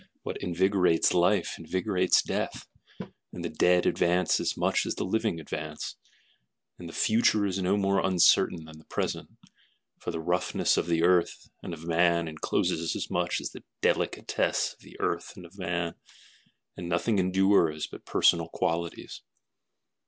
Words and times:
What 0.23 0.37
invigorates 0.41 1.13
life 1.13 1.59
invigorates 1.59 2.23
death, 2.23 2.65
And 3.31 3.45
the 3.45 3.51
dead 3.51 3.85
advance 3.85 4.39
as 4.39 4.57
much 4.57 4.87
as 4.87 4.95
the 4.95 5.03
living 5.03 5.39
advance, 5.39 5.95
And 6.79 6.89
the 6.89 6.93
future 6.93 7.45
is 7.45 7.61
no 7.61 7.77
more 7.77 8.03
uncertain 8.03 8.65
than 8.65 8.79
the 8.79 8.85
present, 8.85 9.29
For 9.99 10.09
the 10.09 10.19
roughness 10.19 10.75
of 10.75 10.87
the 10.87 11.03
earth 11.03 11.51
and 11.61 11.71
of 11.71 11.85
man 11.85 12.27
encloses 12.27 12.95
as 12.95 13.11
much 13.11 13.39
as 13.39 13.51
the 13.51 13.63
delicatesse 13.83 14.73
of 14.73 14.79
the 14.79 14.99
earth 14.99 15.33
and 15.35 15.45
of 15.45 15.59
man, 15.59 15.93
And 16.75 16.89
nothing 16.89 17.19
endures 17.19 17.85
but 17.85 18.03
personal 18.03 18.49
qualities. 18.49 19.21